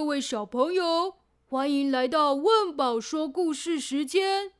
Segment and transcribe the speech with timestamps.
[0.00, 4.52] 各位小朋友，欢迎来到问宝说故事时间。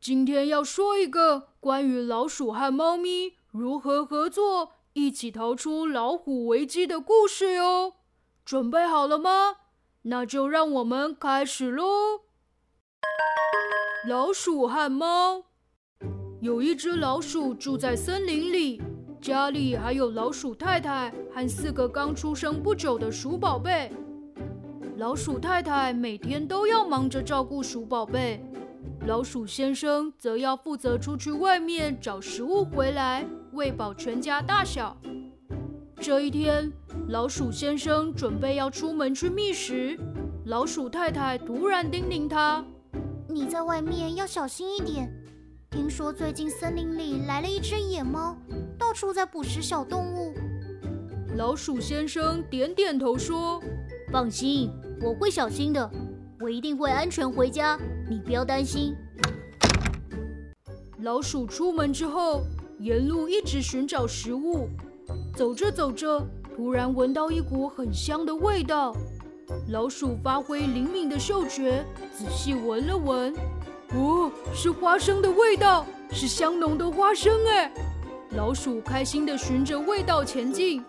[0.00, 7.96] 今天要说一个关于老鼠和猫咪如何合作，一起逃出老虎危机的故事哟。
[8.46, 9.56] 准备好了吗？
[10.04, 11.84] 那就让我们开始喽。
[14.08, 15.44] 老鼠和猫。
[16.40, 18.80] 有一只老鼠住在森林里，
[19.20, 23.92] 家里还有老鼠太太和四个刚出生不久的鼠宝贝。
[24.98, 28.42] 老鼠太太每天都要忙着照顾鼠宝贝，
[29.06, 34.96] 老鼠先生则要负责出去外面找食物回来，喂饱全家大小。
[36.00, 36.68] 这一天，
[37.10, 39.96] 老鼠先生准备要出门去觅食，
[40.46, 42.64] 老鼠太太突然叮咛他
[43.30, 45.08] ：“你在外面要小心一点，
[45.70, 48.36] 听说最近森林里来了一只野猫，
[48.76, 50.34] 到处在捕食小动物。”
[51.38, 53.62] 老鼠先生点点头说
[54.10, 55.90] ：“放心。”我会小心的，
[56.40, 57.78] 我一定会安全回家，
[58.10, 58.94] 你不要担心。
[61.02, 62.42] 老鼠出门之后，
[62.80, 64.68] 沿路一直寻找食物，
[65.36, 66.20] 走着走着，
[66.56, 68.92] 突然闻到一股很香的味道。
[69.70, 73.32] 老鼠发挥灵敏的嗅觉，仔细闻了闻，
[73.94, 77.72] 哦，是花生的味道，是香浓的花生哎！
[78.32, 80.84] 老鼠开心地循着味道前进。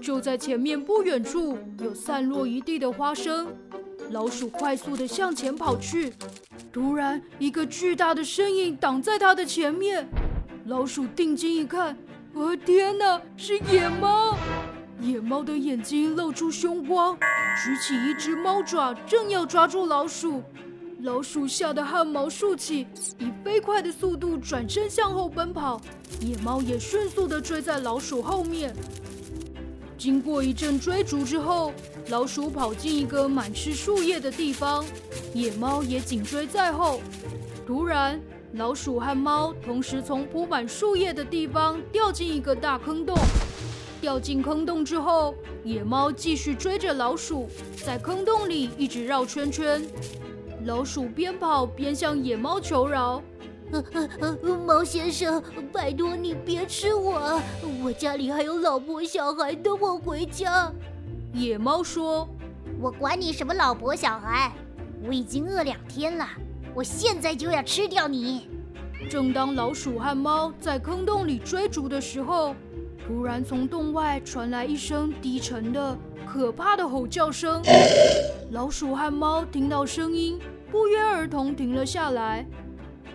[0.00, 3.48] 就在前面不远处，有散落一地的花生。
[4.10, 6.12] 老鼠快速地向前跑去，
[6.72, 10.08] 突然，一个巨大的身影挡在它的前面。
[10.66, 11.96] 老鼠定睛一看，
[12.34, 14.36] 哦天哪，是野猫！
[15.00, 17.16] 野猫的眼睛露出凶光，
[17.64, 20.42] 举起一只猫爪，正要抓住老鼠。
[21.02, 22.86] 老鼠吓得汗毛竖起，
[23.18, 25.80] 以飞快的速度转身向后奔跑。
[26.20, 28.74] 野猫也迅速地追在老鼠后面。
[30.00, 31.74] 经过一阵追逐之后，
[32.08, 34.82] 老鼠跑进一个满是树叶的地方，
[35.34, 37.02] 野猫也紧追在后。
[37.66, 38.18] 突然，
[38.54, 43.14] 老鼠和猫同时从铺满树叶的地方掉进一个大坑洞。
[44.00, 45.34] 掉进坑洞之后，
[45.64, 47.46] 野猫继续追着老鼠，
[47.84, 49.82] 在坑洞里一直绕圈圈。
[50.64, 53.22] 老鼠边跑边向野猫求饶。
[53.72, 55.42] 呃呃呃，猫先生，
[55.72, 57.40] 拜托你别吃我，
[57.84, 60.72] 我家里还有老婆小孩等我回家。
[61.32, 62.28] 野猫说
[62.80, 64.52] ：“我管你什么老婆小孩，
[65.06, 66.26] 我已经饿两天了，
[66.74, 68.48] 我现在就要吃掉你。”
[69.08, 72.54] 正当老鼠和猫在坑洞里追逐的时候，
[73.06, 77.62] 突然从洞外传来一声低沉的、可怕的吼叫声。
[78.50, 80.40] 老鼠和猫听到声音，
[80.72, 82.44] 不约而同停了下来。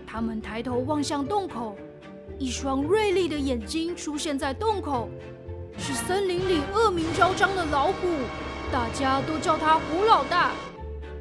[0.08, 1.76] 他们抬头望向洞口，
[2.38, 5.10] 一双锐利的眼睛出现在洞口，
[5.78, 8.08] 是森林里恶名昭彰的老虎，
[8.72, 10.52] 大家都叫他虎老大。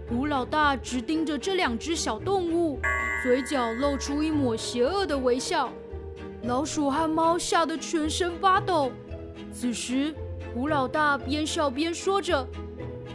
[0.09, 2.79] 虎老大直盯着这两只小动物，
[3.23, 5.71] 嘴角露出一抹邪恶的微笑。
[6.43, 8.93] 老鼠和猫吓得全身发抖。
[9.51, 10.15] 此时，
[10.53, 12.47] 虎老大边笑边说着：“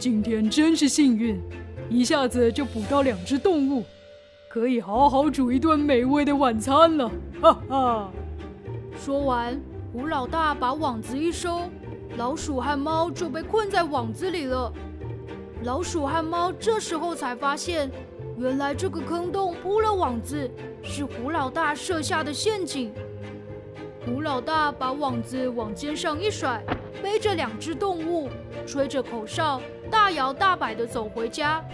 [0.00, 1.40] 今天真是幸运，
[1.88, 3.84] 一下子就捕到两只动物。”
[4.52, 7.08] 可以好好煮一顿美味的晚餐了，
[7.40, 8.12] 哈哈！
[8.98, 9.56] 说完，
[9.92, 11.70] 胡老大把网子一收，
[12.16, 14.72] 老鼠和猫就被困在网子里了。
[15.62, 17.88] 老鼠和猫这时候才发现，
[18.38, 20.50] 原来这个坑洞铺了网子，
[20.82, 22.92] 是胡老大设下的陷阱。
[24.04, 26.60] 胡老大把网子往肩上一甩，
[27.00, 28.28] 背着两只动物，
[28.66, 31.64] 吹着口哨，大摇大摆地走回家。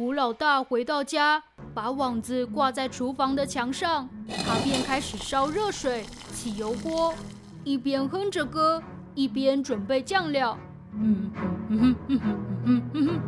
[0.00, 1.42] 胡老大回到家，
[1.74, 4.08] 把网子挂在厨房的墙上，
[4.46, 7.14] 他便开始烧热水、起油锅，
[7.64, 8.82] 一边哼着歌，
[9.14, 10.56] 一边准备酱料。
[10.94, 11.30] 嗯
[11.68, 12.32] 嗯嗯嗯
[12.64, 13.20] 嗯嗯嗯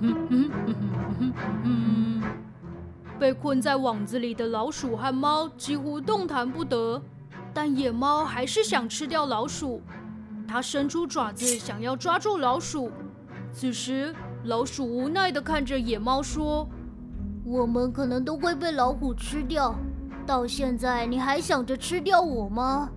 [0.00, 0.74] 嗯嗯嗯
[1.18, 1.34] 嗯
[1.64, 2.22] 嗯，
[3.18, 7.02] 被困在网子里的老鼠和猫几乎动弹不得，
[7.52, 9.82] 但野猫还是想吃掉老鼠，
[10.46, 12.92] 它伸出爪子想要抓住老鼠。
[13.52, 14.14] 此时，
[14.44, 16.68] 老鼠无奈地看着野猫说
[17.46, 19.74] ：“我们可能都会被老虎吃掉。
[20.26, 22.90] 到现在，你还想着吃掉我吗？”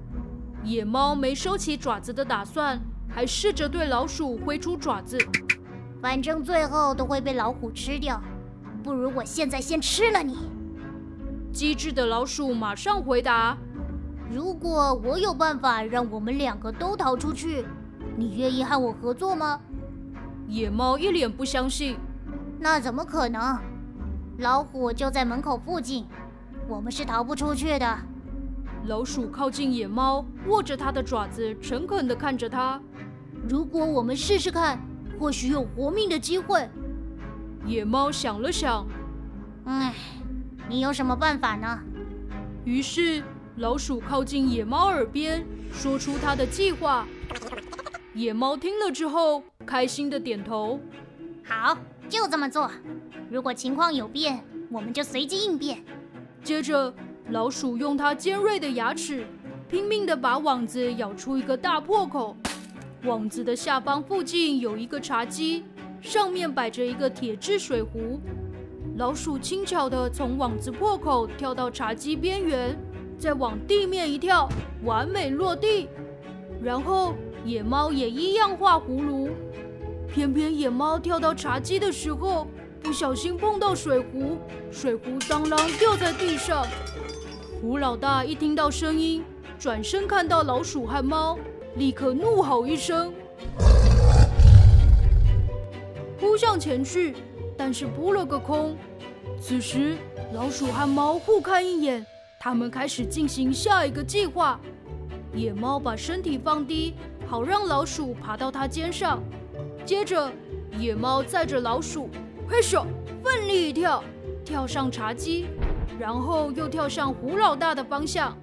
[0.66, 2.78] 野猫没收起爪子的打算，
[3.08, 5.18] 还试着对老鼠挥出爪子。
[6.02, 8.22] 反正最后都会被老虎吃掉，
[8.84, 10.50] 不如我现在先吃了你。
[11.54, 13.58] 机智的老鼠马上回答
[14.30, 17.66] ：“如果我有办法让我们两个都逃出去，
[18.18, 19.62] 你愿意和我合作吗？”
[20.48, 21.98] 野猫一脸不相信
[22.58, 23.60] ：“那怎么可能？
[24.40, 26.06] 老虎就在门口附近，
[26.70, 27.98] 我们是逃不出去的。”
[28.88, 32.82] 老鼠靠近野猫，握着它的爪子，诚恳地看着它
[33.50, 34.80] ：“如果我们试试看，
[35.20, 36.70] 或许有活命的机会。
[37.66, 38.88] 野猫想了想，
[39.66, 39.94] 唉，
[40.70, 41.80] 你有什么办法呢？
[42.64, 43.22] 于是
[43.58, 47.06] 老鼠靠近野猫耳边，说出它的计划。
[48.18, 50.80] 野猫听了之后，开心地点头。
[51.44, 51.78] 好，
[52.10, 52.68] 就这么做。
[53.30, 55.84] 如果情况有变，我们就随机应变。
[56.44, 56.92] 接着，
[57.30, 59.24] 老鼠用它尖锐的牙齿，
[59.70, 62.36] 拼命地把网子咬出一个大破口。
[63.04, 65.64] 网子的下方附近有一个茶几，
[66.02, 68.20] 上面摆着一个铁质水壶。
[68.96, 72.76] 老鼠轻巧地从网子破口跳到茶几边缘，
[73.20, 74.50] 再往地面一跳，
[74.84, 75.88] 完美落地。
[76.64, 77.14] 然后
[77.46, 79.30] 野猫也一样画葫芦。
[80.08, 82.48] 偏偏野猫跳到茶几的时候，
[82.82, 84.38] 不小心碰到水壶，
[84.72, 86.66] 水壶当啷掉在地上。
[87.62, 89.24] 胡老大一听到声音，
[89.60, 91.38] 转身看到老鼠和猫，
[91.76, 93.14] 立刻怒吼一声，
[96.20, 97.16] 扑向前去，
[97.58, 98.76] 但是扑了个空。
[99.40, 99.98] 此时，
[100.34, 102.06] 老鼠和猫互看一眼，
[102.40, 104.60] 他们开始进行下一个计划。
[105.34, 106.96] 野猫把身体放低，
[107.28, 109.22] 好让老鼠爬到它肩上。
[109.86, 110.32] 接着，
[110.80, 112.10] 野猫载着老鼠，
[112.48, 112.86] 嘿咻，
[113.24, 114.04] 奋力一跳，
[114.46, 115.48] 跳上茶几，
[116.00, 118.36] 然后又跳向胡老大的方向。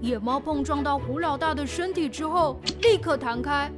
[0.00, 3.70] 野猫碰撞到胡老大的身体之后，立刻弹开，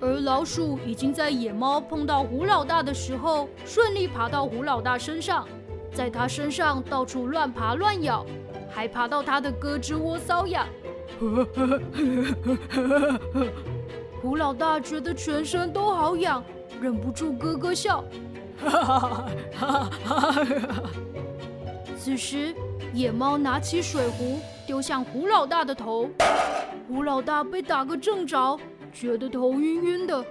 [0.00, 5.48] 而老鼠已经在野猫碰到胡老大的时候，顺利爬到胡老大身上，
[5.92, 8.24] 在他身上到处乱爬乱咬，
[8.70, 10.66] 还爬到他的胳肢窝搔痒。
[14.20, 16.42] 胡老大觉得全身都好痒，
[16.80, 18.04] 忍不住咯咯笑。
[21.96, 22.54] 此时，
[22.92, 26.08] 野猫拿起水壶丢向胡老大的头，
[26.88, 28.58] 胡老大被打个正着，
[28.92, 30.24] 觉得头晕晕的。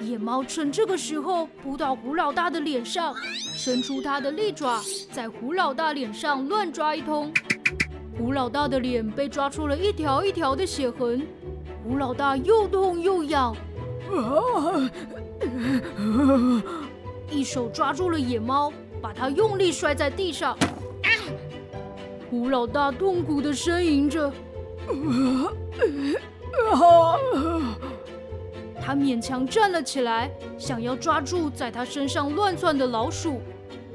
[0.00, 3.14] 野猫趁这个时候扑到胡老大的脸上，
[3.54, 4.80] 伸出它的利爪，
[5.12, 7.32] 在胡老大脸上乱抓一通。
[8.16, 11.26] 胡老大的脸被抓出了一条一条的血痕。
[11.82, 13.54] 胡老大又痛又痒，
[17.30, 18.72] 一手抓住了野猫，
[19.02, 20.56] 把它用力摔在地上。
[22.30, 24.32] 胡老大痛苦地呻吟着，
[28.80, 33.40] 他勉强站了起来，想要抓住在他身上乱窜的老鼠，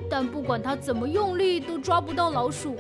[0.10, 2.76] 但不管他怎么用力，都抓不到老鼠，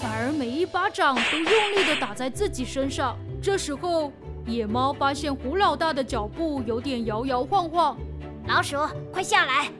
[0.00, 3.16] 反而每一巴掌都用力地打在自己身上。
[3.42, 4.12] 这时候，
[4.46, 7.96] 野猫发现胡老大的脚步有点摇摇晃晃，
[8.46, 8.76] 老鼠，
[9.12, 9.70] 快下来！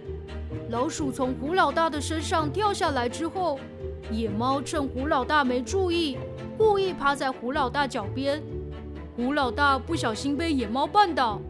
[0.70, 3.58] 老鼠从胡老大的身上跳下来之后，
[4.10, 6.16] 野猫趁胡老大没注意，
[6.56, 8.42] 故意趴在胡老大脚边。
[9.16, 11.40] 胡老大不小心被野猫绊倒，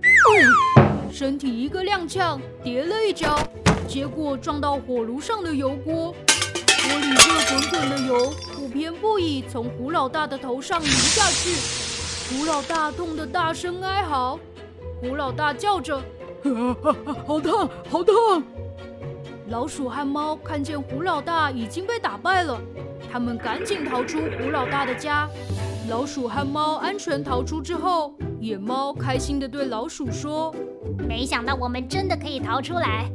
[1.11, 3.39] 身体一个踉跄，跌了一跤，
[3.87, 12.35] 结果撞到火炉上的油锅，锅里热滚滚的油不偏不倚从胡老大的头上流下去。
[12.37, 14.39] 胡老大痛得大声哀嚎，
[15.01, 16.03] 胡老大叫着
[17.27, 18.43] ：“好烫，好烫！”
[19.49, 22.59] 老鼠和猫看见胡老大已经被打败了，
[23.13, 25.29] 他们赶紧逃出胡老大的家。
[25.91, 30.53] 老鼠和猫安全逃出之后，野猫开心地对老鼠说
[31.07, 33.07] ：“没想到我们真的可以逃出来，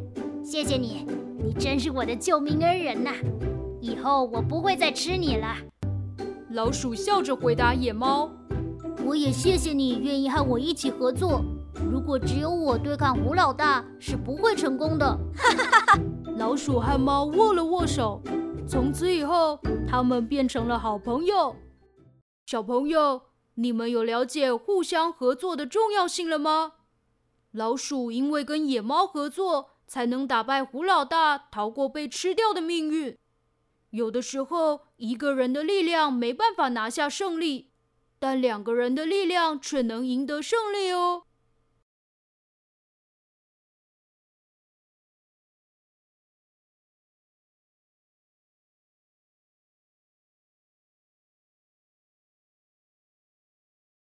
[0.50, 1.06] 谢谢你，
[1.38, 3.12] 你真是我的救命恩人呐！
[3.79, 5.56] 以后我不会再吃你了。”
[6.50, 8.32] 老鼠笑着回答野猫。
[9.06, 11.44] 我也谢谢你愿意和我一起合作。
[11.91, 15.06] 如果只有我对抗胡老大，是不会成功的。
[15.36, 16.00] 哈哈哈！
[16.39, 18.20] 老鼠和猫握了握手，
[18.68, 21.56] 从此以后，他们变成了好朋友。
[22.48, 23.22] 小朋友，
[23.53, 26.72] 你们有了解互相合作的重要性了吗？
[27.51, 33.17] 老鼠因为跟野猫合作，才能打败胡老大，逃过被吃掉的命运。
[33.89, 37.72] 有的时候，一个人的力量没办法拿下胜利。
[38.19, 41.24] 但两个人的力量却能赢得胜利哦。